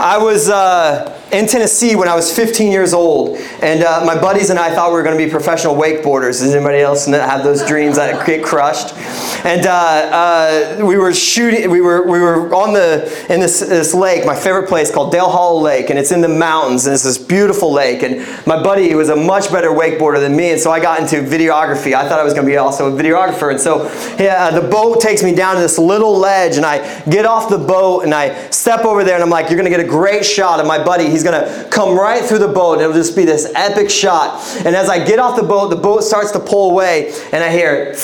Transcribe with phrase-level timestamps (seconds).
[0.00, 4.48] I was uh, in Tennessee when I was 15 years old, and uh, my buddies
[4.48, 6.40] and I thought we were going to be professional wakeboarders.
[6.40, 8.96] Does anybody else have those dreams that get crushed?
[9.44, 11.70] And uh, uh, we were shooting.
[11.70, 15.28] We were we were on the in this this lake, my favorite place called Dale
[15.28, 18.02] Hollow Lake, and it's in the mountains, and it's this beautiful lake.
[18.02, 21.16] And my buddy was a much better wakeboarder than me, and so I got into
[21.16, 21.94] videography.
[21.94, 23.84] I thought I was going to be also a videographer, and so
[24.18, 27.58] yeah, the boat takes me down to this little ledge, and I get off the
[27.58, 30.24] boat and I step over there, and I'm like, "You're going to get a great
[30.24, 33.16] shot of my buddy." He's going to come right through the boat, and it'll just
[33.16, 34.40] be this epic shot.
[34.64, 37.50] And as I get off the boat, the boat starts to pull away, and I
[37.50, 37.96] hear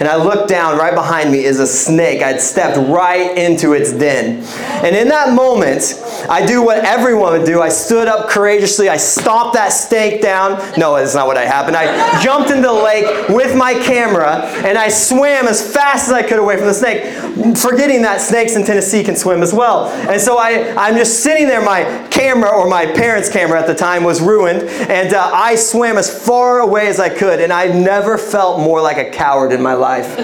[0.00, 2.22] and I look down, right behind me is a snake.
[2.22, 4.44] I'd stepped right into its den.
[4.84, 5.82] And in that moment,
[6.28, 7.60] I do what everyone would do.
[7.60, 8.88] I stood up courageously.
[8.88, 10.58] I stomped that snake down.
[10.78, 11.76] No, that's not what I happened.
[11.76, 16.22] I jumped into the lake with my camera and I swam as fast as I
[16.22, 19.86] could away from the snake, forgetting that snakes in Tennessee can swim as well.
[20.10, 21.62] And so I, I'm just sitting there.
[21.62, 24.62] My camera, or my parents' camera at the time, was ruined.
[24.88, 27.40] And uh, I swam as far away as I could.
[27.40, 30.16] And I never felt more like a coward in my life.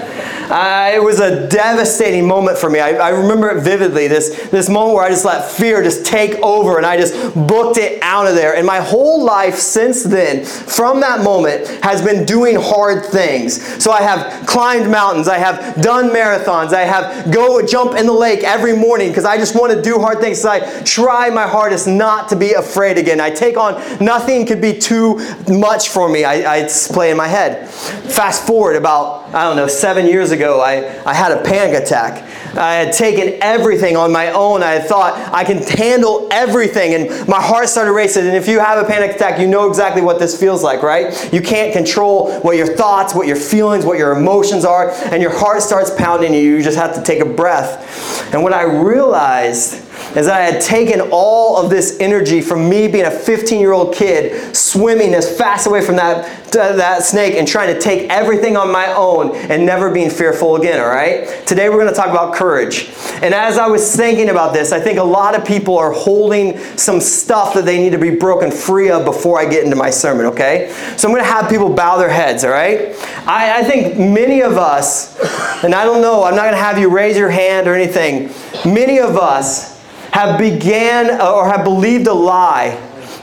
[0.49, 2.79] Uh, it was a devastating moment for me.
[2.79, 4.07] I, I, remember it vividly.
[4.07, 7.77] This, this moment where I just let fear just take over and I just booked
[7.77, 8.55] it out of there.
[8.55, 13.61] And my whole life since then, from that moment, has been doing hard things.
[13.83, 15.27] So I have climbed mountains.
[15.27, 16.73] I have done marathons.
[16.73, 19.99] I have go jump in the lake every morning because I just want to do
[19.99, 20.41] hard things.
[20.41, 23.21] So I try my hardest not to be afraid again.
[23.21, 26.23] I take on nothing could be too much for me.
[26.23, 27.69] I, I play in my head.
[27.69, 32.23] Fast forward about, I don't know, seven years ago, I, I had a panic attack.
[32.57, 34.63] I had taken everything on my own.
[34.63, 38.25] I had thought I can handle everything, and my heart started racing.
[38.25, 41.33] And if you have a panic attack, you know exactly what this feels like, right?
[41.33, 45.37] You can't control what your thoughts, what your feelings, what your emotions are, and your
[45.37, 46.39] heart starts pounding you.
[46.39, 48.33] You just have to take a breath.
[48.33, 49.81] And what I realized
[50.15, 53.93] is I had taken all of this energy from me being a 15 year old
[53.93, 58.71] kid, swimming as fast away from that, that snake and trying to take everything on
[58.71, 61.45] my own and never being fearful again, all right?
[61.45, 62.89] Today we're going to talk about courage.
[63.21, 66.57] And as I was thinking about this, I think a lot of people are holding
[66.77, 69.89] some stuff that they need to be broken free of before I get into my
[69.89, 70.73] sermon, okay?
[70.97, 72.95] So I'm going to have people bow their heads, all right?
[73.27, 75.19] I, I think many of us,
[75.63, 78.31] and I don't know, I'm not going to have you raise your hand or anything,
[78.71, 79.74] many of us,
[80.15, 82.69] have began uh, or have believed a lie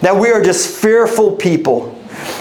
[0.03, 1.99] that we are just fearful people.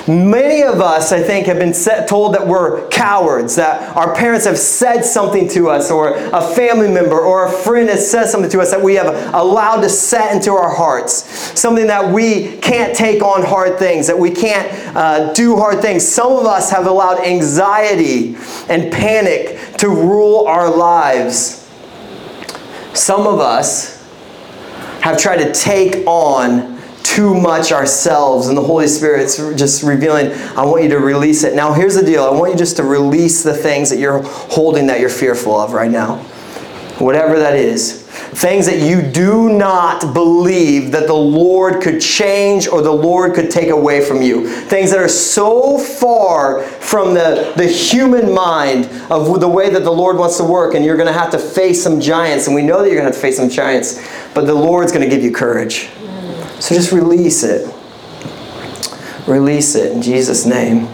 [0.09, 4.45] Many of us, I think, have been set, told that we're cowards, that our parents
[4.45, 8.51] have said something to us, or a family member or a friend has said something
[8.51, 11.13] to us that we have allowed to set into our hearts.
[11.57, 16.05] Something that we can't take on hard things, that we can't uh, do hard things.
[16.05, 18.35] Some of us have allowed anxiety
[18.67, 21.69] and panic to rule our lives.
[22.93, 24.00] Some of us
[25.01, 30.63] have tried to take on too much ourselves and the holy spirit's just revealing i
[30.63, 31.55] want you to release it.
[31.55, 32.23] Now here's the deal.
[32.23, 35.73] I want you just to release the things that you're holding that you're fearful of
[35.73, 36.17] right now.
[36.99, 38.00] Whatever that is
[38.33, 43.51] things that you do not believe that the Lord could change or the Lord could
[43.51, 44.47] take away from you.
[44.47, 49.91] Things that are so far from the, the human mind of the way that the
[49.91, 52.47] Lord wants to work, and you're going to have to face some giants.
[52.47, 54.01] And we know that you're going to have to face some giants,
[54.33, 55.89] but the Lord's going to give you courage.
[56.59, 57.73] So just release it.
[59.27, 60.87] Release it in Jesus' name.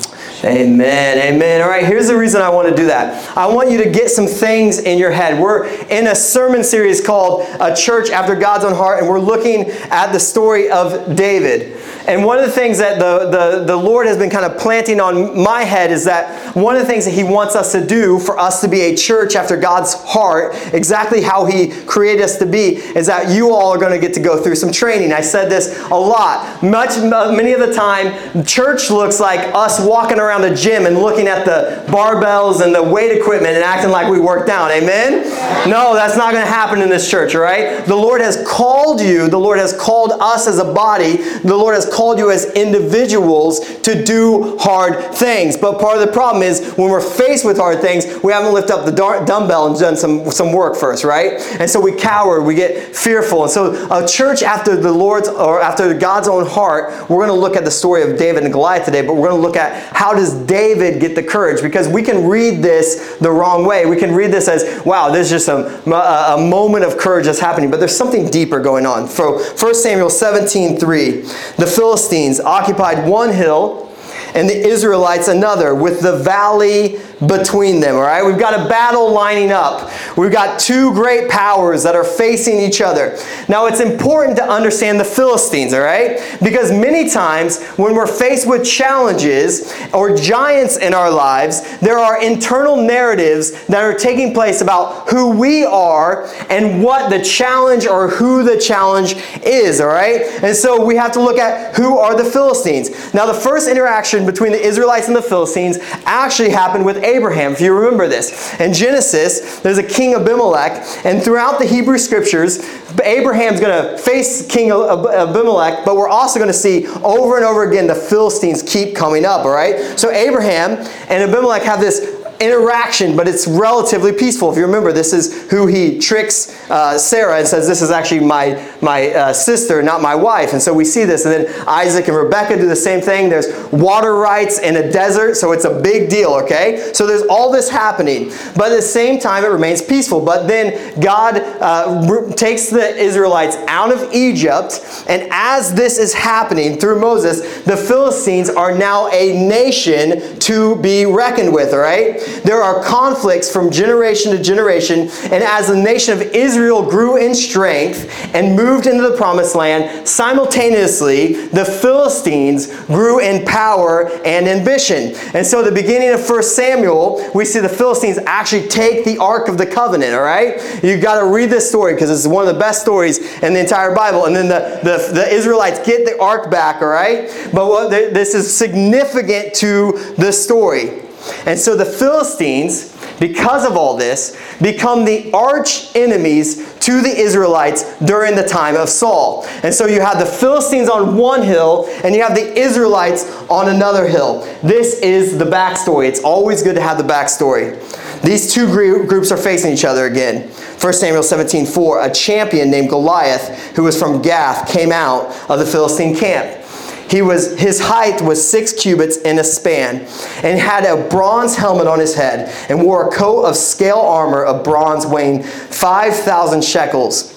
[0.43, 1.17] Amen.
[1.17, 1.61] Amen.
[1.61, 3.35] All right, here's the reason I want to do that.
[3.35, 5.41] I want you to get some things in your head.
[5.41, 9.71] We're in a sermon series called A Church After God's Own Heart, and we're looking
[9.89, 11.76] at the story of David.
[12.07, 15.01] And one of the things that the, the, the Lord has been kind of planting
[15.01, 18.17] on my head is that one of the things that He wants us to do
[18.17, 22.45] for us to be a church after God's heart, exactly how He created us to
[22.45, 25.11] be, is that you all are going to get to go through some training.
[25.11, 26.63] I said this a lot.
[26.63, 31.27] Much, many of the time, church looks like us walking around a gym and looking
[31.27, 34.71] at the barbells and the weight equipment and acting like we worked out.
[34.71, 35.23] Amen?
[35.69, 37.85] No, that's not going to happen in this church, all right?
[37.85, 41.75] The Lord has called you, the Lord has called us as a body, the Lord
[41.75, 45.57] has called you as individuals to do hard things.
[45.57, 48.75] But part of the problem is when we're faced with hard things, we haven't lifted
[48.75, 51.41] up the dumbbell and done some, some work first, right?
[51.59, 53.43] And so we cower, we get fearful.
[53.43, 57.33] And so a church after the Lord's or after God's own heart, we're going to
[57.33, 59.91] look at the story of David and Goliath today, but we're going to look at
[59.91, 61.63] how does David get the courage?
[61.63, 63.87] Because we can read this the wrong way.
[63.87, 67.39] We can read this as, wow, there's just a, a, a moment of courage that's
[67.39, 69.07] happening, but there's something deeper going on.
[69.07, 71.11] So 1 Samuel 17, 3,
[71.57, 73.89] the Philistines occupied one hill
[74.35, 78.23] and the Israelites another, with the valley between them, all right?
[78.23, 79.89] We've got a battle lining up.
[80.15, 83.17] We've got two great powers that are facing each other.
[83.49, 86.19] Now, it's important to understand the Philistines, all right?
[86.43, 92.21] Because many times when we're faced with challenges or giants in our lives, there are
[92.21, 98.09] internal narratives that are taking place about who we are and what the challenge or
[98.09, 100.21] who the challenge is, all right?
[100.43, 103.13] And so we have to look at who are the Philistines.
[103.13, 107.61] Now, the first interaction between the Israelites and the Philistines actually happened with Abraham, if
[107.61, 108.59] you remember this.
[108.59, 112.59] In Genesis, there's a king Abimelech, and throughout the Hebrew scriptures,
[113.03, 117.69] Abraham's going to face King Abimelech, but we're also going to see over and over
[117.69, 119.97] again the Philistines keep coming up, all right?
[119.97, 120.71] So Abraham
[121.09, 124.51] and Abimelech have this interaction, but it's relatively peaceful.
[124.51, 128.21] If you remember, this is who he tricks uh, Sarah and says, This is actually
[128.21, 130.53] my, my uh, sister, not my wife.
[130.53, 131.25] And so we see this.
[131.25, 133.29] And then Isaac and Rebecca do the same thing.
[133.29, 136.91] There's water rights in a desert, so it's a big deal, okay?
[136.93, 138.29] So there's all this happening.
[138.55, 140.23] But at the same time, it remains peaceful.
[140.23, 145.05] But then God uh, takes the Israelites out of Egypt.
[145.07, 151.05] And as this is happening through Moses, the Philistines are now a nation to be
[151.05, 152.19] reckoned with, all right?
[152.43, 157.33] There are conflicts from generation to generation, and as the nation of Israel grew in
[157.35, 165.13] strength and moved into the promised land, simultaneously the Philistines grew in power and ambition.
[165.33, 169.47] And so, the beginning of 1 Samuel, we see the Philistines actually take the Ark
[169.47, 170.61] of the Covenant, all right?
[170.83, 173.59] You've got to read this story because it's one of the best stories in the
[173.59, 174.25] entire Bible.
[174.25, 177.29] And then the, the, the Israelites get the Ark back, all right?
[177.53, 181.06] But what, this is significant to the story.
[181.45, 187.97] And so the Philistines, because of all this, become the arch enemies to the Israelites
[187.99, 189.45] during the time of Saul.
[189.63, 193.69] And so you have the Philistines on one hill and you have the Israelites on
[193.69, 194.41] another hill.
[194.63, 196.07] This is the backstory.
[196.07, 197.75] It's always good to have the backstory.
[198.21, 200.49] These two groups are facing each other again.
[200.79, 205.59] 1 Samuel 17 4, a champion named Goliath, who was from Gath, came out of
[205.59, 206.63] the Philistine camp.
[207.09, 210.07] He was, his height was six cubits in a span,
[210.43, 214.43] and had a bronze helmet on his head, and wore a coat of scale armor
[214.43, 217.33] of bronze weighing 5,000 shekels.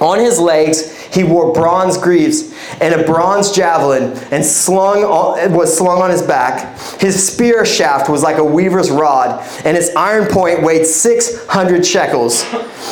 [0.00, 5.76] On his legs, he wore bronze greaves and a bronze javelin and slung on, was
[5.76, 6.78] slung on his back.
[7.00, 12.42] His spear shaft was like a weaver's rod, and its iron point weighed 600 shekels.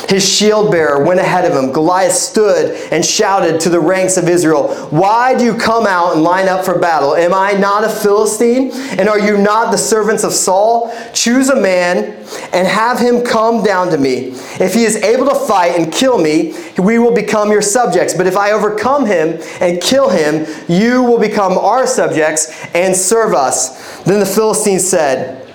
[0.09, 1.71] His shield bearer went ahead of him.
[1.71, 6.23] Goliath stood and shouted to the ranks of Israel, Why do you come out and
[6.23, 7.15] line up for battle?
[7.15, 8.71] Am I not a Philistine?
[8.99, 10.93] And are you not the servants of Saul?
[11.13, 12.15] Choose a man
[12.53, 14.33] and have him come down to me.
[14.59, 18.13] If he is able to fight and kill me, we will become your subjects.
[18.13, 23.33] But if I overcome him and kill him, you will become our subjects and serve
[23.33, 24.01] us.
[24.03, 25.47] Then the Philistines said,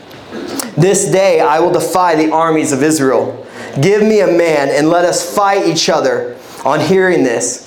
[0.76, 3.46] This day I will defy the armies of Israel.
[3.80, 6.36] Give me a man and let us fight each other.
[6.64, 7.66] On hearing this,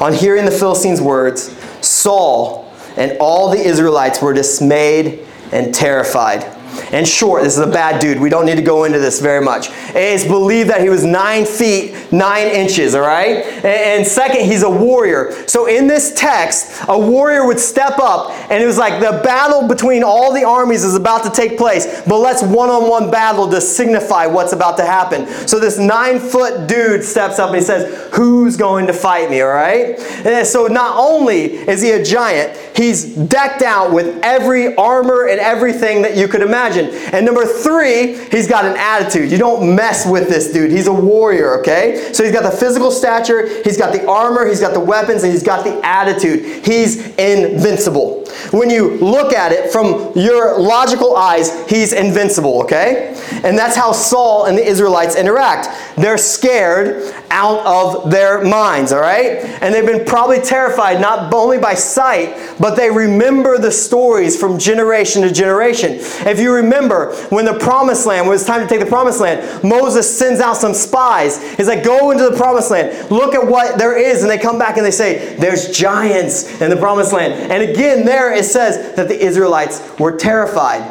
[0.00, 1.54] on hearing the Philistines' words,
[1.86, 6.53] Saul and all the Israelites were dismayed and terrified.
[6.92, 8.20] And short, this is a bad dude.
[8.20, 9.68] We don't need to go into this very much.
[9.94, 13.44] It's believed that he was nine feet, nine inches, all right?
[13.64, 15.32] And second, he's a warrior.
[15.48, 19.66] So in this text, a warrior would step up, and it was like the battle
[19.68, 23.48] between all the armies is about to take place, but let's one on one battle
[23.50, 25.26] to signify what's about to happen.
[25.48, 29.40] So this nine foot dude steps up and he says, Who's going to fight me,
[29.40, 29.98] all right?
[30.24, 35.40] And so not only is he a giant, he's decked out with every armor and
[35.40, 36.63] everything that you could imagine.
[36.72, 39.30] And number three, he's got an attitude.
[39.30, 40.70] You don't mess with this dude.
[40.70, 42.12] He's a warrior, okay?
[42.12, 45.32] So he's got the physical stature, he's got the armor, he's got the weapons, and
[45.32, 46.64] he's got the attitude.
[46.64, 48.24] He's invincible.
[48.50, 53.14] When you look at it from your logical eyes, he's invincible, okay?
[53.44, 55.68] And that's how Saul and the Israelites interact.
[55.96, 59.38] They're scared out of their minds, all right?
[59.60, 64.58] And they've been probably terrified not only by sight, but they remember the stories from
[64.58, 65.92] generation to generation.
[66.26, 69.62] If you remember when the promised land, when it's time to take the promised land,
[69.64, 71.42] Moses sends out some spies.
[71.54, 74.22] He's like, go into the promised land, look at what there is.
[74.22, 77.52] And they come back and they say, there's giants in the promised land.
[77.52, 80.82] And again, there it says that the Israelites were terrified.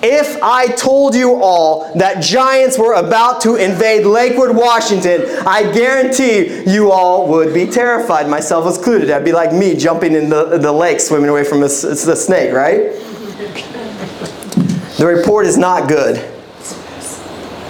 [0.00, 6.62] If I told you all that giants were about to invade Lakewood, Washington, I guarantee
[6.70, 9.08] you all would be terrified, myself included.
[9.08, 12.52] That'd be like me jumping in the, the lake, swimming away from a, the snake,
[12.52, 12.92] right?
[14.98, 16.16] The report is not good.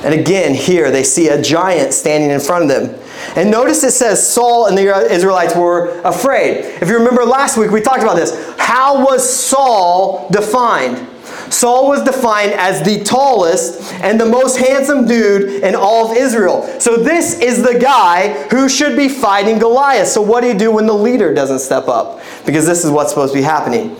[0.03, 2.99] And again, here they see a giant standing in front of them.
[3.37, 6.65] And notice it says Saul and the Israelites were afraid.
[6.81, 8.57] If you remember last week, we talked about this.
[8.59, 11.07] How was Saul defined?
[11.53, 16.63] Saul was defined as the tallest and the most handsome dude in all of Israel.
[16.81, 20.09] So this is the guy who should be fighting Goliath.
[20.09, 22.21] So what do you do when the leader doesn't step up?
[22.47, 23.97] Because this is what's supposed to be happening.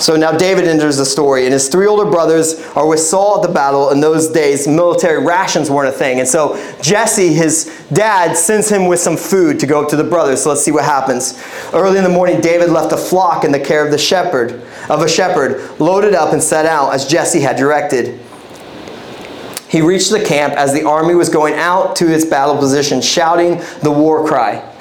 [0.00, 3.46] So now David enters the story, and his three older brothers are with Saul at
[3.46, 3.90] the battle.
[3.90, 6.18] In those days, military rations weren't a thing.
[6.18, 10.04] And so Jesse, his dad, sends him with some food to go up to the
[10.04, 10.42] brothers.
[10.42, 11.40] So let's see what happens.
[11.72, 15.00] Early in the morning, David left a flock in the care of the shepherd, of
[15.00, 18.20] a shepherd, loaded up and set out as Jesse had directed.
[19.68, 23.62] He reached the camp as the army was going out to its battle position, shouting
[23.82, 24.73] the war cry.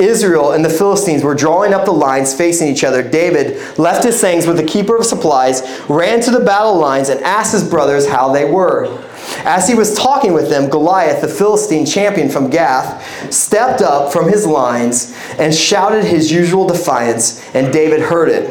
[0.00, 3.02] Israel and the Philistines were drawing up the lines facing each other.
[3.02, 7.20] David left his things with the keeper of supplies, ran to the battle lines, and
[7.20, 8.86] asked his brothers how they were.
[9.44, 14.28] As he was talking with them, Goliath, the Philistine champion from Gath, stepped up from
[14.28, 18.48] his lines and shouted his usual defiance, and David heard it.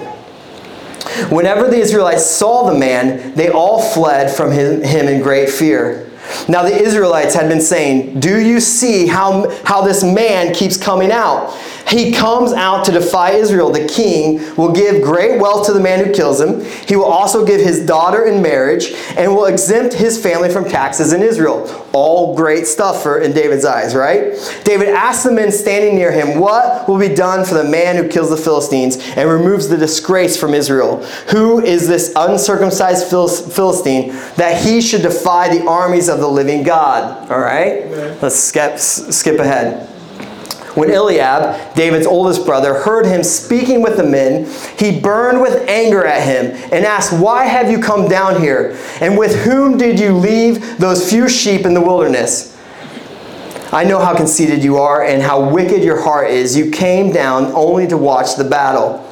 [1.31, 6.06] Whenever the Israelites saw the man, they all fled from him, in great fear.
[6.47, 11.11] Now the Israelites had been saying, Do you see how, how this man keeps coming
[11.11, 11.55] out?
[11.87, 13.71] He comes out to defy Israel.
[13.71, 16.61] The king will give great wealth to the man who kills him.
[16.85, 21.13] He will also give his daughter in marriage and will exempt his family from taxes
[21.13, 21.87] in Israel.
[21.93, 24.33] All great stuff for in David's eyes, right?
[24.65, 28.09] David asks the men standing near him, What will be done for the man who
[28.09, 31.03] kills the Philistines and removes the disgrace from Israel?
[31.31, 37.31] Who is this uncircumcised Philistine that he should defy the armies of the living God?
[37.31, 37.89] All right?
[38.21, 39.96] Let's skip, skip ahead.
[40.77, 44.45] When Eliab, David's oldest brother, heard him speaking with the men,
[44.77, 48.77] he burned with anger at him and asked, Why have you come down here?
[49.01, 52.55] And with whom did you leave those few sheep in the wilderness?
[53.73, 56.55] I know how conceited you are and how wicked your heart is.
[56.55, 59.03] You came down only to watch the battle.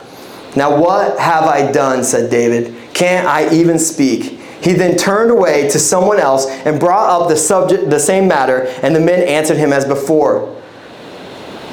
[0.56, 2.04] Now, what have I done?
[2.04, 2.76] said David.
[2.94, 4.40] Can't I even speak?
[4.62, 8.68] He then turned away to someone else and brought up the subject, the same matter,
[8.84, 10.55] and the men answered him as before.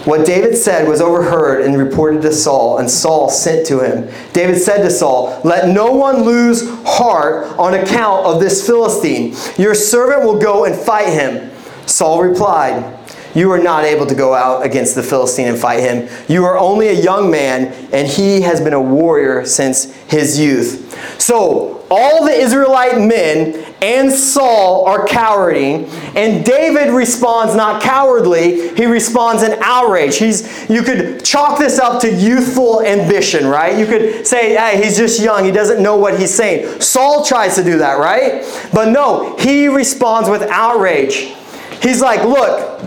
[0.04, 4.12] What David said was overheard and reported to Saul, and Saul sent to him.
[4.32, 9.36] David said to Saul, Let no one lose heart on account of this Philistine.
[9.56, 11.52] Your servant will go and fight him.
[11.86, 12.98] Saul replied,
[13.36, 16.08] You are not able to go out against the Philistine and fight him.
[16.26, 21.20] You are only a young man, and he has been a warrior since his youth.
[21.20, 28.86] So, all the Israelite men and Saul are cowarding, and David responds not cowardly, he
[28.86, 30.16] responds in outrage.
[30.16, 33.76] He's, you could chalk this up to youthful ambition, right?
[33.76, 36.80] You could say, hey, he's just young, he doesn't know what he's saying.
[36.80, 38.44] Saul tries to do that, right?
[38.72, 41.34] But no, he responds with outrage.
[41.82, 42.80] He's like, look,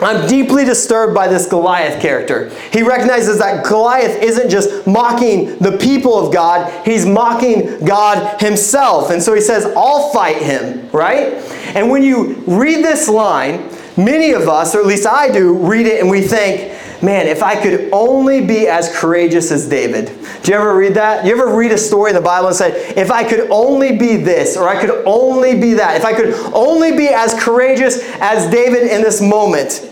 [0.00, 2.50] I'm deeply disturbed by this Goliath character.
[2.72, 9.10] He recognizes that Goliath isn't just mocking the people of God, he's mocking God himself.
[9.10, 11.34] And so he says, I'll fight him, right?
[11.74, 15.86] And when you read this line, many of us, or at least I do, read
[15.86, 20.06] it and we think, man, if I could only be as courageous as David.
[20.42, 21.24] Do you ever read that?
[21.24, 24.16] You ever read a story in the Bible and say, if I could only be
[24.16, 28.50] this, or I could only be that, if I could only be as courageous as
[28.50, 29.87] David in this moment.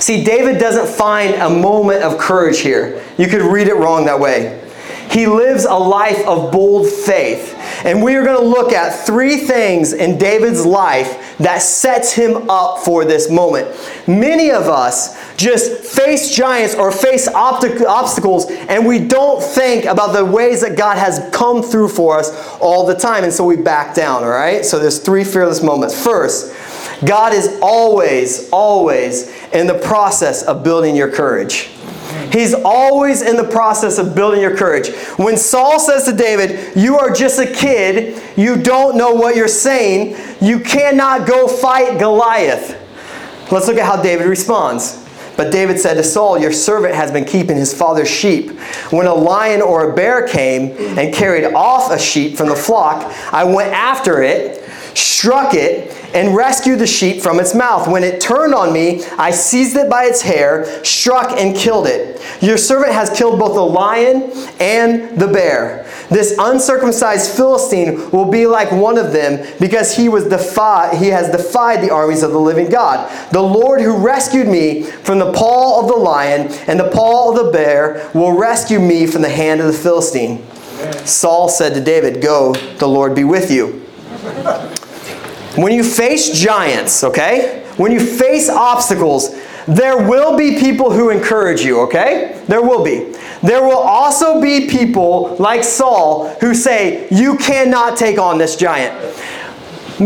[0.00, 3.04] See, David doesn't find a moment of courage here.
[3.18, 4.64] You could read it wrong that way.
[5.10, 7.54] He lives a life of bold faith.
[7.84, 12.50] And we are going to look at three things in David's life that sets him
[12.50, 13.68] up for this moment.
[14.06, 20.24] Many of us just face giants or face obstacles and we don't think about the
[20.24, 23.24] ways that God has come through for us all the time.
[23.24, 24.64] And so we back down, all right?
[24.64, 26.02] So there's three fearless moments.
[26.02, 26.54] First,
[27.06, 31.70] God is always, always in the process of building your courage.
[32.32, 34.94] He's always in the process of building your courage.
[35.16, 39.48] When Saul says to David, You are just a kid, you don't know what you're
[39.48, 42.76] saying, you cannot go fight Goliath.
[43.50, 45.04] Let's look at how David responds.
[45.38, 48.58] But David said to Saul, Your servant has been keeping his father's sheep.
[48.90, 53.04] When a lion or a bear came and carried off a sheep from the flock,
[53.32, 54.57] I went after it,
[54.98, 57.86] struck it, and rescued the sheep from its mouth.
[57.86, 62.20] When it turned on me, I seized it by its hair, struck and killed it.
[62.40, 65.86] Your servant has killed both the lion and the bear.
[66.08, 71.30] This uncircumcised Philistine will be like one of them because he was defied he has
[71.30, 73.10] defied the armies of the living God.
[73.30, 77.44] The Lord who rescued me from the paw of the lion and the paw of
[77.44, 80.46] the bear will rescue me from the hand of the Philistine.
[81.04, 83.84] Saul said to David, "Go, the Lord be with you."
[85.56, 87.64] When you face giants, okay?
[87.76, 89.34] When you face obstacles,
[89.66, 92.42] there will be people who encourage you, okay?
[92.46, 93.14] There will be.
[93.42, 98.94] There will also be people like Saul who say, You cannot take on this giant.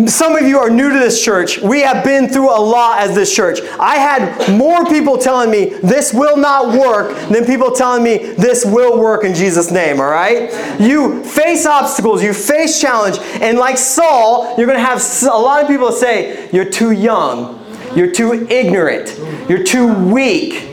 [0.07, 1.59] Some of you are new to this church.
[1.59, 3.61] We have been through a lot as this church.
[3.79, 8.65] I had more people telling me this will not work than people telling me this
[8.65, 10.51] will work in Jesus' name, all right?
[10.81, 15.63] You face obstacles, you face challenge, and like Saul, you're going to have a lot
[15.63, 17.63] of people say, You're too young,
[17.95, 19.19] you're too ignorant,
[19.49, 20.71] you're too weak.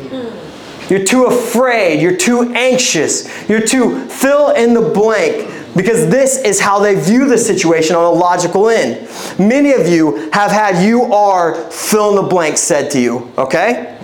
[0.90, 2.02] You're too afraid.
[2.02, 3.48] You're too anxious.
[3.48, 8.04] You're too fill in the blank because this is how they view the situation on
[8.04, 9.08] a logical end.
[9.40, 13.98] Many of you have had you are fill in the blank said to you, okay?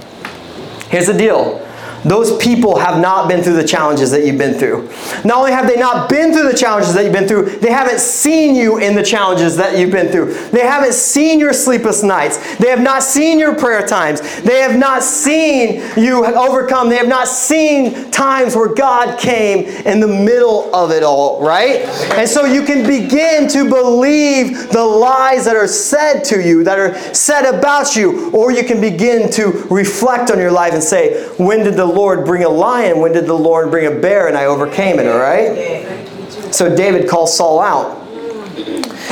[0.89, 1.64] Here's the deal
[2.05, 4.87] those people have not been through the challenges that you've been through.
[5.25, 7.99] Not only have they not been through the challenges that you've been through, they haven't
[7.99, 10.33] seen you in the challenges that you've been through.
[10.49, 12.57] They haven't seen your sleepless nights.
[12.57, 14.21] They have not seen your prayer times.
[14.41, 16.89] They have not seen you overcome.
[16.89, 21.81] They have not seen times where God came in the middle of it all, right?
[22.13, 26.77] And so you can begin to believe the lies that are said to you, that
[26.77, 31.27] are said about you, or you can begin to reflect on your life and say,
[31.37, 32.99] when did the Lord bring a lion?
[32.99, 34.27] When did the Lord bring a bear?
[34.27, 36.53] And I overcame it, all right?
[36.53, 38.03] So David calls Saul out.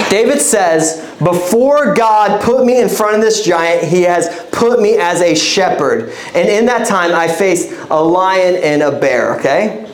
[0.09, 4.97] David says, Before God put me in front of this giant, he has put me
[4.97, 6.13] as a shepherd.
[6.35, 9.89] And in that time, I faced a lion and a bear, okay?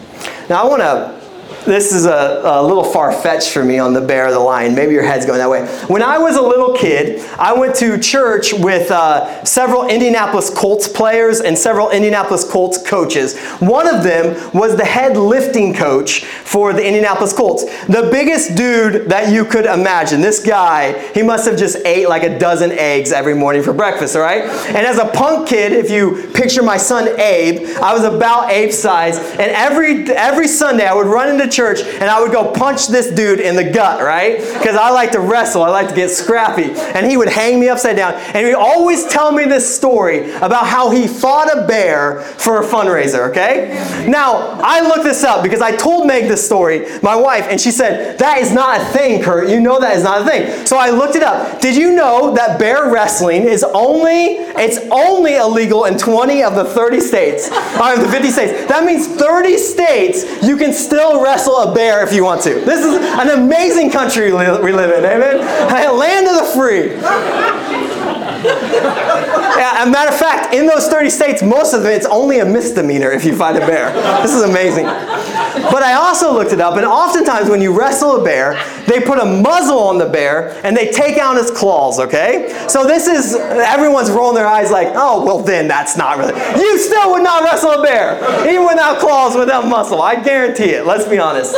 [0.50, 1.19] Now, I want to
[1.66, 4.76] this is a, a little far fetched for me on the bear or the lion.
[4.76, 5.68] Maybe your head's going that way.
[5.88, 10.88] When I was a little kid, I went to church with uh, several Indianapolis Colts
[10.88, 13.38] players and several Indianapolis Colts coaches.
[13.60, 17.64] One of them was the head lifting coach for the Indianapolis Colts.
[17.88, 20.22] The biggest dude that you could imagine.
[20.22, 24.16] This guy, he must have just ate like a dozen eggs every morning for breakfast,
[24.16, 24.44] all right?
[24.44, 28.78] And as a punk kid, if you picture my son Abe, I was about Abe's
[28.78, 32.88] size, and every every Sunday I would run into church and I would go punch
[32.88, 34.38] this dude in the gut, right?
[34.38, 36.72] Because I like to wrestle, I like to get scrappy.
[36.72, 38.14] And he would hang me upside down.
[38.14, 42.66] And he'd always tell me this story about how he fought a bear for a
[42.66, 44.06] fundraiser, okay?
[44.08, 47.72] Now, I looked this up because I told Meg this story, my wife, and she
[47.72, 49.50] said, That is not a thing, Kurt.
[49.50, 50.66] You know that is not a thing.
[50.66, 51.62] So I looked it up.
[51.62, 56.66] Did you know that bear wrestling is only, it's only illegal in 20 of the
[56.66, 58.68] 30 states, or the 50 states.
[58.68, 62.54] That means 30 states you can still wrestle wrestle a bear if you want to.
[62.66, 65.40] This is an amazing country we live in, amen?
[65.98, 67.99] Land of the free.
[69.60, 72.46] Yeah, a matter of fact, in those 30 states, most of them, it's only a
[72.46, 73.92] misdemeanor if you fight a bear.
[74.22, 74.86] This is amazing.
[74.86, 78.54] But I also looked it up, and oftentimes when you wrestle a bear,
[78.88, 82.48] they put a muzzle on the bear and they take out its claws, okay?
[82.70, 86.40] So this is, everyone's rolling their eyes like, oh, well, then that's not really.
[86.58, 88.16] You still would not wrestle a bear,
[88.48, 90.02] even without claws, without muscle.
[90.02, 90.86] I guarantee it.
[90.86, 91.54] Let's be honest.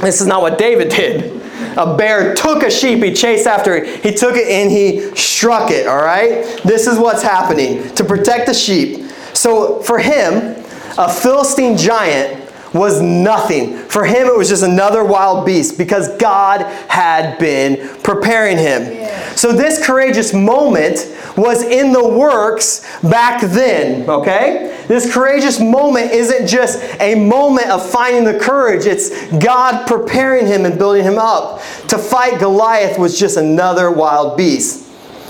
[0.00, 1.45] This is not what David did
[1.76, 5.70] a bear took a sheep, he chased after it, he took it and he struck
[5.70, 6.60] it, all right?
[6.64, 9.10] This is what's happening to protect the sheep.
[9.34, 10.62] So for him,
[10.98, 13.76] a Philistine giant was nothing.
[13.88, 18.82] For him, it was just another wild beast because God had been preparing him.
[18.82, 19.34] Yeah.
[19.34, 24.84] So, this courageous moment was in the works back then, okay?
[24.88, 30.64] This courageous moment isn't just a moment of finding the courage, it's God preparing him
[30.64, 31.60] and building him up.
[31.88, 34.86] To fight Goliath was just another wild beast.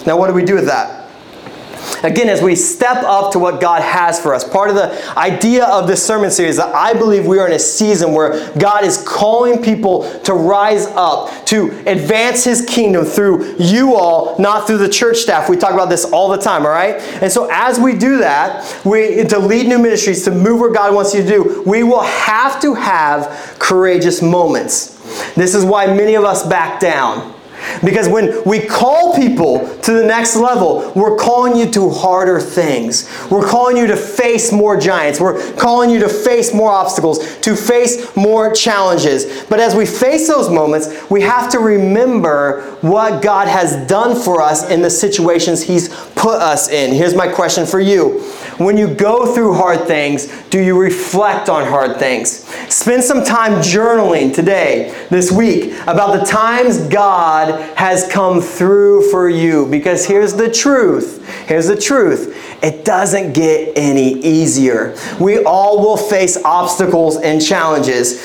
[0.07, 1.06] Now, what do we do with that?
[2.07, 5.65] Again, as we step up to what God has for us, part of the idea
[5.65, 9.03] of this sermon series that I believe we are in a season where God is
[9.05, 14.89] calling people to rise up, to advance His kingdom through you all, not through the
[14.89, 15.49] church staff.
[15.51, 16.95] We talk about this all the time, all right?
[17.21, 20.95] And so as we do that, we to lead new ministries, to move where God
[20.95, 24.95] wants you to do, we will have to have courageous moments.
[25.35, 27.36] This is why many of us back down.
[27.85, 33.09] Because when we call people to the next level, we're calling you to harder things.
[33.31, 35.21] We're calling you to face more giants.
[35.21, 39.45] We're calling you to face more obstacles, to face more challenges.
[39.45, 44.41] But as we face those moments, we have to remember what God has done for
[44.41, 46.95] us in the situations He's put us in.
[46.95, 48.23] Here's my question for you
[48.59, 52.45] when you go through hard things, do you reflect on hard things?
[52.73, 59.29] Spend some time journaling today, this week, about the times God has come through for
[59.29, 59.67] you.
[59.67, 61.27] Because here's the truth.
[61.47, 62.35] Here's the truth.
[62.63, 64.97] It doesn't get any easier.
[65.21, 68.25] We all will face obstacles and challenges.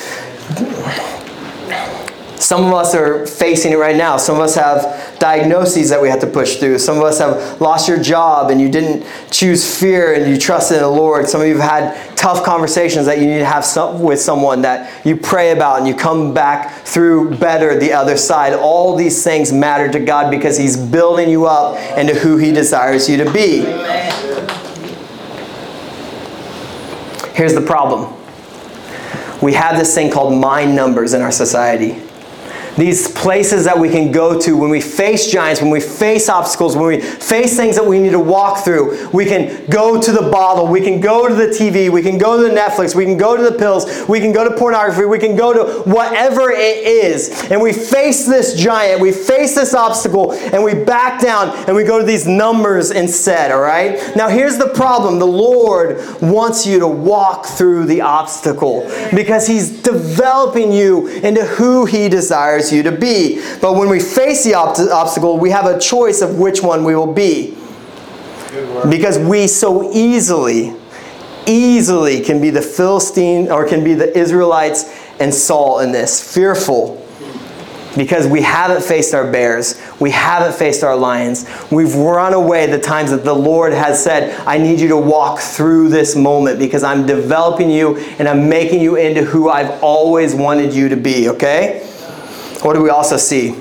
[2.42, 4.18] Some of us are facing it right now.
[4.18, 6.80] Some of us have diagnoses that we have to push through.
[6.80, 10.78] Some of us have lost your job and you didn't choose fear and you trusted
[10.78, 11.30] in the Lord.
[11.30, 14.64] Some of you have had tough conversations that you need to have some, with someone
[14.64, 18.54] that you pray about and you come back through better the other side.
[18.54, 23.08] All these things matter to God because He's building you up into who He desires
[23.08, 23.60] you to be.
[27.36, 28.18] Here's the problem
[29.44, 32.02] we have this thing called mind numbers in our society
[32.78, 36.76] these places that we can go to when we face giants, when we face obstacles,
[36.76, 39.10] when we face things that we need to walk through.
[39.10, 42.42] We can go to the bottle, we can go to the TV, we can go
[42.42, 45.20] to the Netflix, we can go to the pills, we can go to pornography, we
[45.20, 47.52] can go to whatever it is.
[47.52, 51.84] And we face this giant, we face this obstacle, and we back down and we
[51.84, 54.16] go to these numbers instead, all right?
[54.16, 58.82] Now, here's the problem the Lord wants you to walk through the obstacle
[59.14, 63.42] because He's developing you into who He desires desires you to be.
[63.60, 66.96] But when we face the ob- obstacle, we have a choice of which one we
[66.96, 67.58] will be.
[68.90, 70.76] Because we so easily,
[71.48, 74.86] easily can be the Philistine or can be the Israelites
[75.20, 76.98] and Saul in this, fearful.
[77.98, 79.82] Because we haven't faced our bears.
[80.00, 81.46] We haven't faced our lions.
[81.70, 85.40] We've run away the times that the Lord has said, I need you to walk
[85.40, 90.34] through this moment because I'm developing you and I'm making you into who I've always
[90.34, 91.86] wanted you to be, okay?
[92.62, 93.52] What do we also see?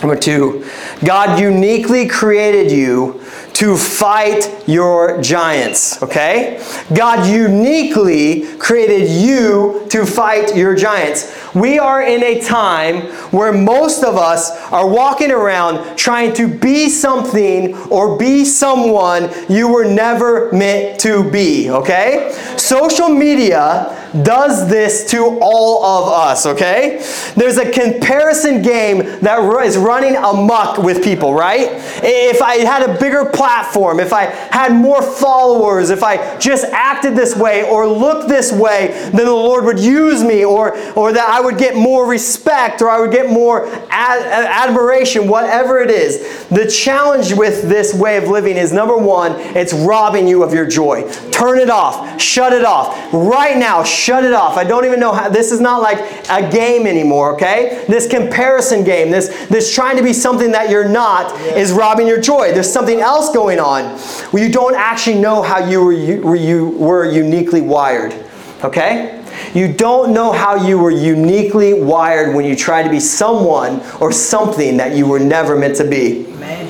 [0.00, 0.66] Number two,
[1.04, 6.64] God uniquely created you to fight your giants, okay?
[6.94, 11.51] God uniquely created you to fight your giants.
[11.54, 16.88] We are in a time where most of us are walking around trying to be
[16.88, 22.32] something or be someone you were never meant to be, okay?
[22.56, 27.04] Social media does this to all of us, okay?
[27.34, 31.68] There's a comparison game that is running amok with people, right?
[32.02, 37.16] If I had a bigger platform, if I had more followers, if I just acted
[37.16, 41.28] this way or looked this way, then the Lord would use me or, or that
[41.28, 45.90] I would get more respect or I would get more ad- uh, admiration, whatever it
[45.90, 46.46] is.
[46.48, 50.66] The challenge with this way of living is number one, it's robbing you of your
[50.66, 51.10] joy.
[51.30, 53.12] Turn it off, shut it off.
[53.12, 54.56] Right now, shut it off.
[54.56, 55.98] I don't even know how, this is not like
[56.30, 57.84] a game anymore, okay?
[57.88, 62.20] This comparison game, this, this trying to be something that you're not, is robbing your
[62.20, 62.52] joy.
[62.52, 63.98] There's something else going on
[64.30, 68.14] where you don't actually know how you were, you, you were uniquely wired,
[68.62, 69.21] okay?
[69.54, 74.12] You don't know how you were uniquely wired when you try to be someone or
[74.12, 76.26] something that you were never meant to be.
[76.26, 76.66] Amen.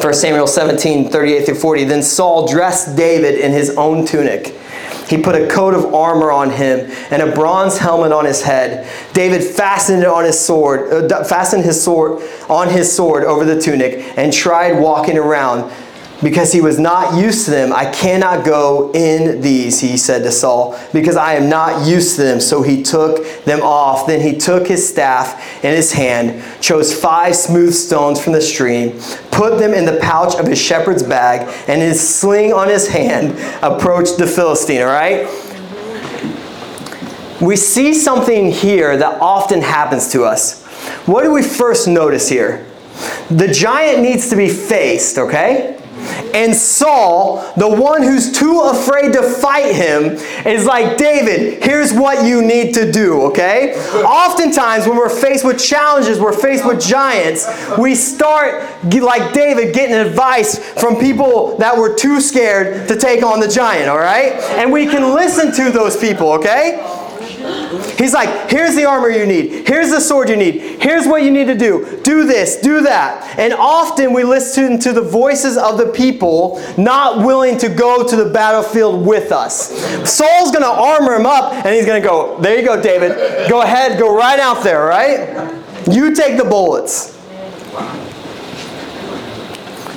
[0.00, 1.84] 1 Samuel 17, 38 through 40.
[1.84, 4.56] Then Saul dressed David in his own tunic
[5.12, 8.88] he put a coat of armor on him and a bronze helmet on his head.
[9.12, 13.60] David fastened it on his sword, uh, fastened his sword on his sword over the
[13.60, 15.70] tunic and tried walking around
[16.22, 17.72] because he was not used to them.
[17.72, 22.22] I cannot go in these, he said to Saul, because I am not used to
[22.22, 22.40] them.
[22.40, 24.06] So he took them off.
[24.06, 28.98] Then he took his staff in his hand, chose five smooth stones from the stream,
[29.30, 33.32] put them in the pouch of his shepherd's bag, and his sling on his hand
[33.62, 35.26] approached the Philistine, all right?
[37.40, 40.64] We see something here that often happens to us.
[41.06, 42.64] What do we first notice here?
[43.28, 45.81] The giant needs to be faced, okay?
[46.34, 52.26] And Saul, the one who's too afraid to fight him, is like, David, here's what
[52.26, 53.74] you need to do, okay?
[54.02, 57.46] Oftentimes, when we're faced with challenges, we're faced with giants,
[57.78, 63.40] we start, like David, getting advice from people that were too scared to take on
[63.40, 64.32] the giant, all right?
[64.58, 66.80] And we can listen to those people, okay?
[67.98, 69.66] He's like, here's the armor you need.
[69.66, 70.82] Here's the sword you need.
[70.82, 72.00] Here's what you need to do.
[72.02, 73.38] Do this, do that.
[73.38, 78.16] And often we listen to the voices of the people not willing to go to
[78.16, 79.70] the battlefield with us.
[80.10, 83.48] Saul's going to armor him up and he's going to go, there you go, David.
[83.48, 85.52] Go ahead, go right out there, right?
[85.90, 87.18] You take the bullets.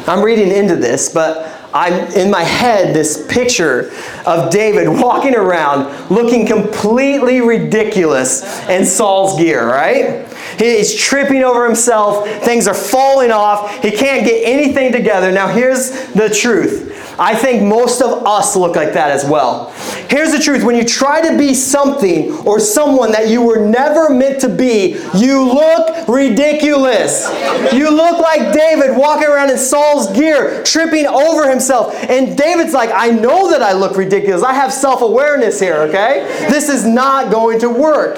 [0.07, 3.91] I'm reading into this, but I'm in my head this picture
[4.25, 10.25] of David walking around looking completely ridiculous in Saul's gear, right?
[10.57, 12.29] He's tripping over himself.
[12.45, 13.83] Things are falling off.
[13.83, 15.33] He can't get anything together.
[15.33, 19.69] Now, here's the truth I think most of us look like that as well.
[20.09, 24.09] Here's the truth when you try to be something or someone that you were never
[24.09, 27.27] meant to be, you look ridiculous.
[27.73, 31.93] You look like David walking around in Saul's gear, tripping over himself.
[32.09, 34.43] And David's like, I know that I look ridiculous.
[34.43, 36.47] I have self awareness here, okay?
[36.49, 38.15] This is not going to work.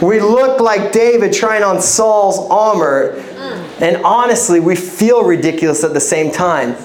[0.00, 3.24] We look like David trying on Saul's armor.
[3.80, 6.76] And honestly, we feel ridiculous at the same time.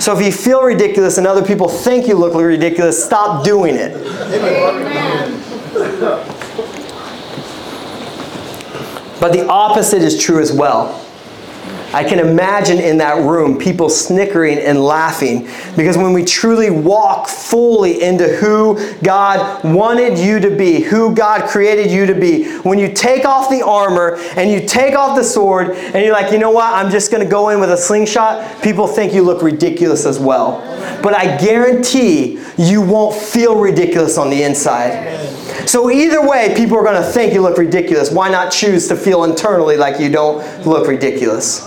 [0.00, 3.92] So if you feel ridiculous and other people think you look ridiculous, stop doing it.
[9.18, 11.05] But the opposite is true as well.
[11.96, 17.26] I can imagine in that room people snickering and laughing because when we truly walk
[17.26, 22.78] fully into who God wanted you to be, who God created you to be, when
[22.78, 26.38] you take off the armor and you take off the sword and you're like, you
[26.38, 29.40] know what, I'm just going to go in with a slingshot, people think you look
[29.40, 30.60] ridiculous as well.
[31.02, 35.35] But I guarantee you won't feel ridiculous on the inside.
[35.64, 38.10] So either way, people are going to think you look ridiculous.
[38.10, 41.66] Why not choose to feel internally like you don't look ridiculous?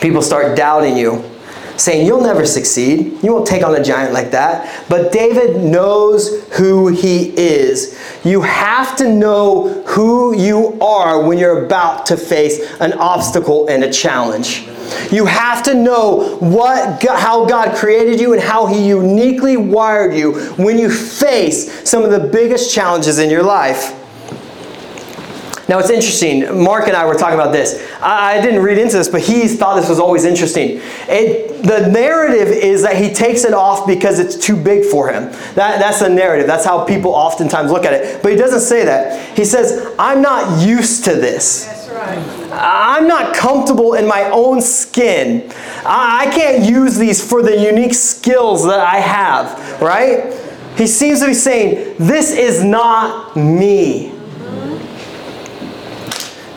[0.00, 1.24] People start doubting you,
[1.76, 3.22] saying you'll never succeed.
[3.22, 4.88] You won't take on a giant like that.
[4.88, 7.98] But David knows who he is.
[8.24, 13.84] You have to know who you are when you're about to face an obstacle and
[13.84, 14.66] a challenge.
[15.10, 20.34] You have to know what how God created you and how he uniquely wired you
[20.54, 24.05] when you face some of the biggest challenges in your life.
[25.68, 26.62] Now it's interesting.
[26.62, 27.84] Mark and I were talking about this.
[28.00, 30.80] I, I didn't read into this, but he thought this was always interesting.
[31.08, 35.24] It, the narrative is that he takes it off because it's too big for him.
[35.54, 36.46] That, that's the narrative.
[36.46, 38.22] That's how people oftentimes look at it.
[38.22, 39.36] But he doesn't say that.
[39.36, 41.90] He says, I'm not used to this.
[42.52, 45.50] I'm not comfortable in my own skin.
[45.84, 50.32] I, I can't use these for the unique skills that I have, right?
[50.76, 54.15] He seems to be saying, This is not me.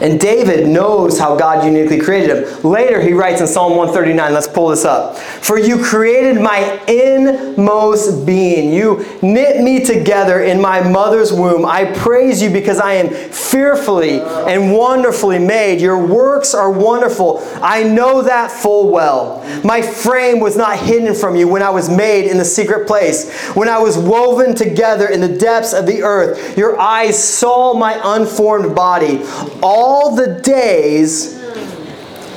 [0.02, 2.62] And David knows how God uniquely created him.
[2.64, 5.18] Later, he writes in Psalm 139, let's pull this up.
[5.18, 8.72] For you created my inmost being.
[8.72, 11.66] You knit me together in my mother's womb.
[11.66, 15.82] I praise you because I am fearfully and wonderfully made.
[15.82, 17.42] Your works are wonderful.
[17.62, 19.44] I know that full well.
[19.64, 23.50] My frame was not hidden from you when I was made in the secret place.
[23.50, 28.00] When I was woven together in the depths of the earth, your eyes saw my
[28.16, 29.22] unformed body.
[29.62, 31.44] All all the days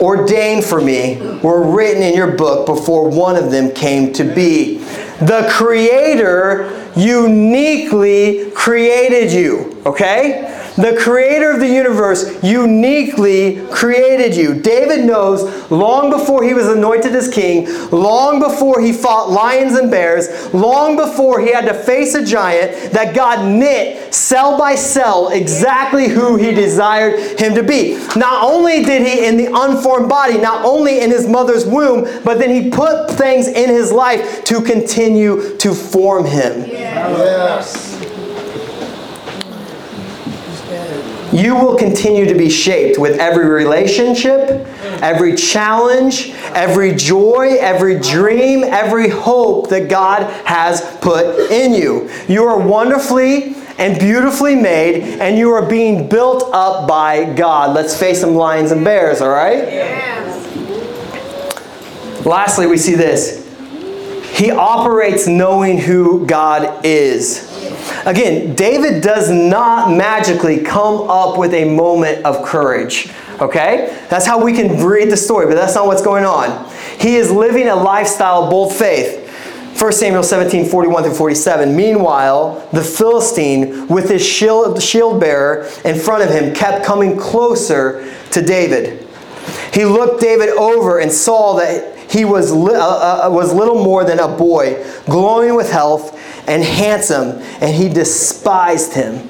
[0.01, 4.79] ordained for me were written in your book before one of them came to be.
[5.21, 10.62] The Creator uniquely created you, okay?
[10.77, 14.55] The creator of the universe uniquely created you.
[14.55, 19.91] David knows long before he was anointed as king, long before he fought lions and
[19.91, 25.29] bears, long before he had to face a giant, that God knit cell by cell
[25.29, 27.99] exactly who he desired him to be.
[28.17, 32.39] Not only did he in the unformed body, not only in his mother's womb, but
[32.39, 36.67] then he put things in his life to continue to form him.
[36.67, 37.92] Yes.
[41.33, 44.67] You will continue to be shaped with every relationship,
[45.03, 52.11] every challenge, every joy, every dream, every hope that God has put in you.
[52.29, 57.75] You are wonderfully and beautifully made, and you are being built up by God.
[57.75, 59.59] Let's face some lions and bears, all right?
[59.59, 60.43] Yes.
[62.27, 63.41] Lastly, we see this.
[64.39, 67.52] He operates knowing who God is.
[68.05, 73.11] Again, David does not magically come up with a moment of courage.
[73.41, 74.05] Okay?
[74.09, 76.71] That's how we can read the story, but that's not what's going on.
[76.99, 79.21] He is living a lifestyle of bold faith.
[79.81, 81.75] 1 Samuel 17, 41 through 47.
[81.75, 88.13] Meanwhile, the Philistine, with his shield, shield bearer in front of him, kept coming closer
[88.31, 89.09] to David.
[89.73, 94.05] He looked David over and saw that he was, li- uh, uh, was little more
[94.05, 99.29] than a boy, glowing with health and handsome, and he despised him.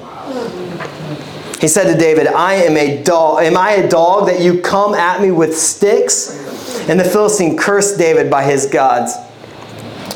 [1.59, 3.43] He said to David, I am a dog.
[3.43, 6.39] Am I a dog that you come at me with sticks?
[6.89, 9.13] And the Philistine cursed David by his gods.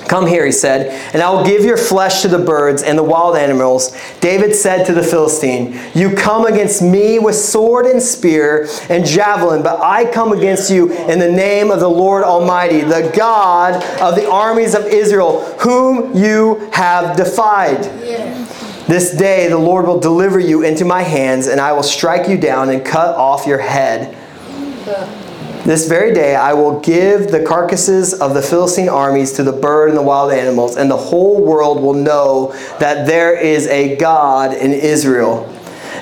[0.08, 3.04] Come here, he said, and I will give your flesh to the birds and the
[3.04, 3.98] wild animals.
[4.22, 9.64] David said to the Philistine, You come against me with sword and spear and javelin,
[9.64, 14.16] but I come against you in the name of the Lord Almighty, the God of
[14.16, 17.84] the armies of Israel, whom you have defied.
[18.88, 22.38] This day the Lord will deliver you into my hands, and I will strike you
[22.38, 24.16] down and cut off your head.
[25.68, 29.90] This very day I will give the carcasses of the Philistine armies to the bird
[29.90, 34.54] and the wild animals, and the whole world will know that there is a God
[34.54, 35.54] in Israel.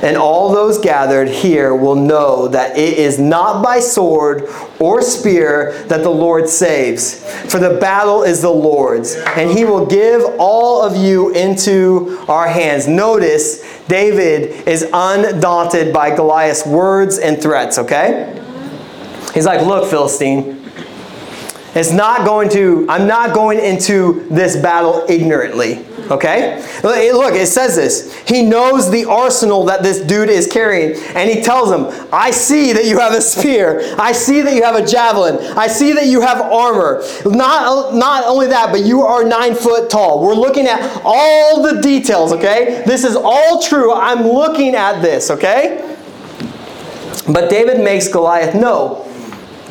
[0.04, 4.48] And all those gathered here will know that it is not by sword
[4.80, 9.88] or spear that the Lord saves, for the battle is the Lord's, and he will
[9.88, 12.88] give all of you into our hands.
[12.88, 18.45] Notice, David is undaunted by Goliath's words and threats, okay?
[19.36, 20.66] He's like, Look, Philistine,
[21.76, 25.86] it's not going to, I'm not going into this battle ignorantly.
[26.10, 26.64] Okay?
[26.84, 28.18] Look, it says this.
[28.28, 32.72] He knows the arsenal that this dude is carrying, and he tells him, I see
[32.72, 33.94] that you have a spear.
[33.98, 35.36] I see that you have a javelin.
[35.58, 37.04] I see that you have armor.
[37.26, 40.24] Not, not only that, but you are nine foot tall.
[40.26, 42.84] We're looking at all the details, okay?
[42.86, 43.92] This is all true.
[43.92, 45.98] I'm looking at this, okay?
[47.28, 49.05] But David makes Goliath know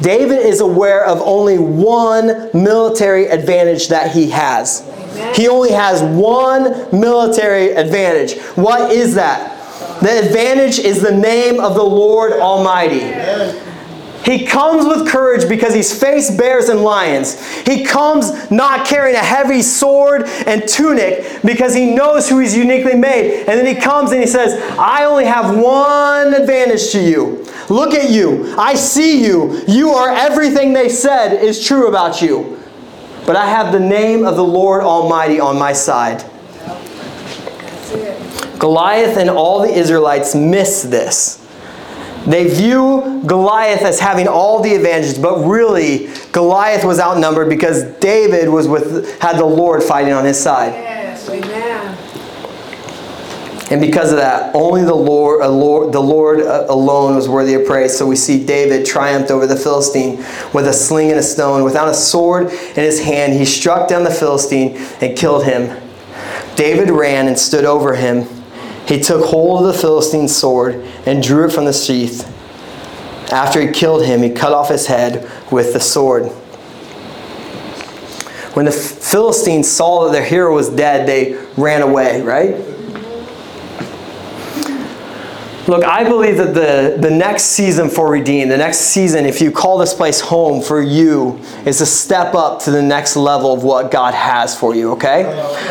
[0.00, 4.88] David is aware of only one military advantage that he has.
[5.34, 8.40] He only has one military advantage.
[8.56, 9.52] What is that?
[10.00, 13.00] The advantage is the name of the Lord Almighty.
[14.24, 17.38] He comes with courage because he's faced bears and lions.
[17.66, 22.94] He comes not carrying a heavy sword and tunic because he knows who he's uniquely
[22.94, 23.40] made.
[23.40, 27.46] And then he comes and he says, I only have one advantage to you.
[27.68, 28.54] Look at you.
[28.58, 29.62] I see you.
[29.68, 32.62] You are everything they said is true about you.
[33.26, 36.24] But I have the name of the Lord Almighty on my side.
[38.58, 41.43] Goliath and all the Israelites miss this.
[42.26, 48.48] They view Goliath as having all the advantages, but really Goliath was outnumbered because David
[48.48, 50.72] was with had the Lord fighting on his side.
[50.72, 51.98] Yes, amen.
[53.70, 57.66] And because of that, only the Lord, Lord, the Lord uh, alone was worthy of
[57.66, 57.96] praise.
[57.96, 60.18] So we see David triumphed over the Philistine
[60.52, 61.64] with a sling and a stone.
[61.64, 65.80] Without a sword in his hand, he struck down the Philistine and killed him.
[66.56, 68.28] David ran and stood over him.
[68.86, 72.30] He took hold of the Philistine's sword and drew it from the sheath.
[73.32, 76.26] After he killed him, he cut off his head with the sword.
[78.54, 82.54] When the Philistines saw that their hero was dead, they ran away, right?
[85.66, 89.50] Look, I believe that the, the next season for Redeem, the next season, if you
[89.50, 93.64] call this place home for you, is to step up to the next level of
[93.64, 95.24] what God has for you, okay?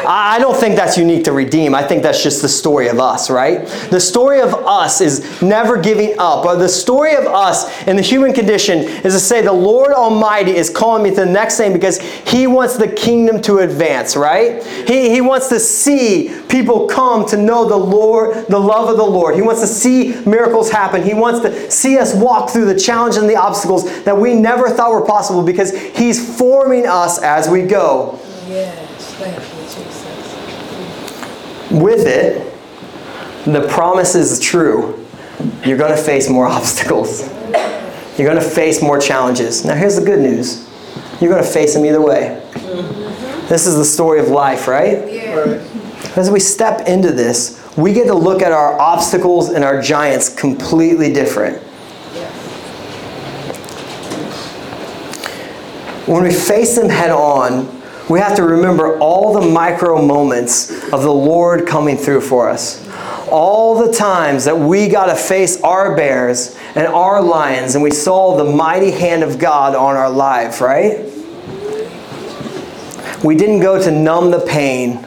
[0.04, 1.76] I, I don't think that's unique to Redeem.
[1.76, 3.68] I think that's just the story of us, right?
[3.92, 6.44] The story of us is never giving up.
[6.46, 10.56] Or the story of us in the human condition is to say the Lord Almighty
[10.56, 14.64] is calling me to the next thing because He wants the kingdom to advance, right?
[14.88, 19.04] He, he wants to see people come to know the Lord, the love of the
[19.04, 19.36] Lord.
[19.36, 21.04] He wants to see miracles happen.
[21.04, 24.70] He wants to see us walk through the challenges and the obstacles that we never
[24.70, 28.20] thought were possible because He's forming us as we go.
[28.48, 30.04] Yes, thank you, Jesus.
[31.72, 32.54] With it,
[33.46, 35.06] the promise is true.
[35.66, 37.30] You're going to face more obstacles.
[38.18, 39.66] You're going to face more challenges.
[39.66, 40.70] Now, here's the good news
[41.22, 42.42] you're going to face them either way.
[42.54, 43.48] Mm-hmm.
[43.48, 45.10] This is the story of life, right?
[45.12, 45.64] Yeah.
[46.16, 50.30] As we step into this, we get to look at our obstacles and our giants
[50.34, 51.58] completely different.
[56.06, 61.02] When we face them head on, we have to remember all the micro moments of
[61.02, 62.86] the Lord coming through for us.
[63.30, 67.92] All the times that we got to face our bears and our lions, and we
[67.92, 71.10] saw the mighty hand of God on our life, right?
[73.24, 75.06] We didn't go to numb the pain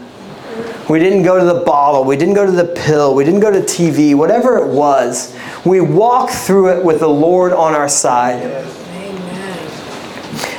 [0.89, 2.05] we didn't go to the bottle.
[2.05, 3.15] We didn't go to the pill.
[3.15, 5.37] We didn't go to TV, whatever it was.
[5.65, 8.65] We walked through it with the Lord on our side.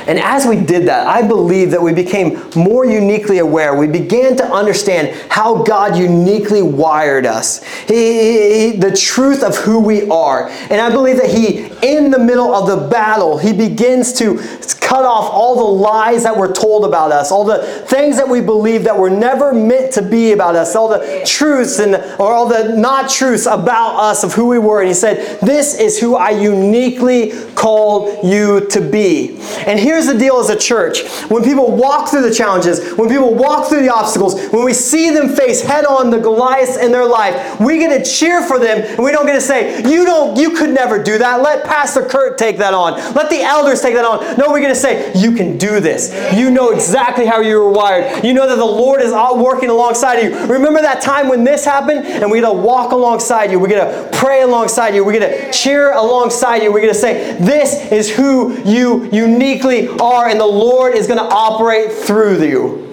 [0.08, 3.74] And as we did that, I believe that we became more uniquely aware.
[3.74, 9.80] We began to understand how God uniquely wired us, he, he, the truth of who
[9.80, 10.48] we are.
[10.70, 14.38] And I believe that He, in the middle of the battle, He begins to
[14.80, 18.40] cut off all the lies that were told about us, all the things that we
[18.40, 22.48] believe that were never meant to be about us, all the truths and or all
[22.48, 24.80] the not truths about us of who we were.
[24.80, 29.38] And He said, This is who I uniquely called you to be.
[29.66, 31.08] And here here's the deal as a church.
[31.28, 35.10] When people walk through the challenges, when people walk through the obstacles, when we see
[35.10, 38.78] them face head on the Goliaths in their life, we get to cheer for them
[38.78, 41.42] and we don't get to say, you don't, you could never do that.
[41.42, 42.92] Let Pastor Kurt take that on.
[43.14, 44.38] Let the elders take that on.
[44.38, 46.14] No, we're going to say, you can do this.
[46.32, 48.24] You know exactly how you were wired.
[48.24, 50.38] You know that the Lord is all working alongside you.
[50.46, 53.58] Remember that time when this happened and we get to walk alongside you.
[53.58, 55.04] We get to pray alongside you.
[55.04, 56.72] We get to cheer alongside you.
[56.72, 61.18] We get to say, this is who you uniquely are, and the Lord is going
[61.18, 62.88] to operate through you.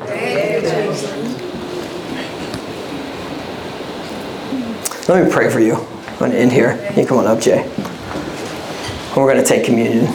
[5.07, 5.75] Let me pray for you.
[5.75, 6.93] I'm going to end here.
[6.97, 7.61] You come on up, Jay.
[7.61, 10.05] And we're going to take communion.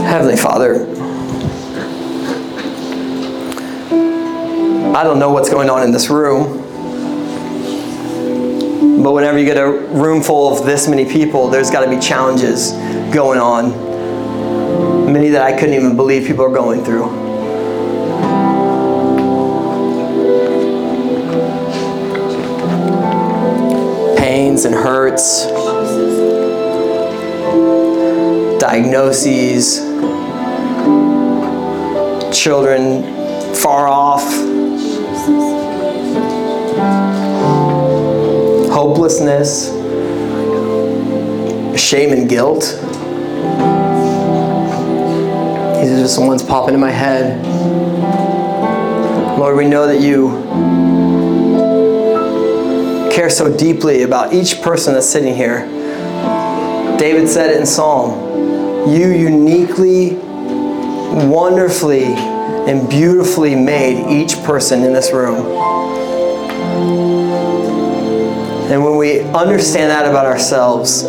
[0.00, 0.86] Heavenly Father,
[4.96, 6.67] I don't know what's going on in this room.
[8.80, 11.98] But whenever you get a room full of this many people, there's got to be
[11.98, 12.72] challenges
[13.12, 15.12] going on.
[15.12, 17.08] Many that I couldn't even believe people are going through.
[24.16, 25.46] Pains and hurts,
[28.60, 29.80] diagnoses,
[32.36, 33.02] children
[33.54, 34.22] far off,
[38.98, 39.68] hopelessness,
[41.80, 42.62] shame and guilt.
[45.76, 47.46] These are just the ones popping in my head.
[49.38, 50.42] Lord, we know that you
[53.14, 55.60] care so deeply about each person that's sitting here.
[56.98, 60.14] David said it in Psalm You uniquely,
[61.28, 66.17] wonderfully, and beautifully made each person in this room.
[68.70, 71.04] And when we understand that about ourselves,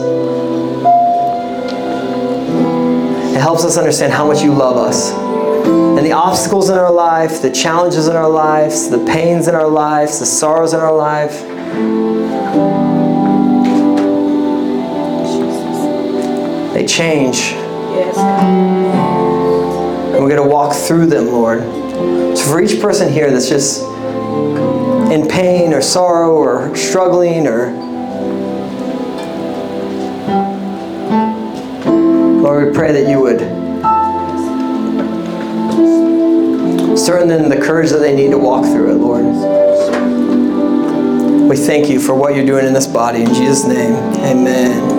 [3.36, 5.12] it helps us understand how much you love us.
[5.12, 9.68] And the obstacles in our life, the challenges in our lives, the pains in our
[9.68, 11.42] lives, the sorrows in our life.
[16.74, 17.36] They change.
[17.92, 18.18] Yes.
[20.14, 21.60] And we're going to walk through them, Lord.
[22.38, 23.89] So for each person here that's just
[25.12, 27.72] in pain or sorrow or struggling or
[32.42, 33.40] Lord, we pray that you would
[36.98, 39.26] stir in them the courage that they need to walk through it, Lord.
[41.50, 43.24] We thank you for what you're doing in this body.
[43.24, 43.94] In Jesus' name,
[44.24, 44.99] amen.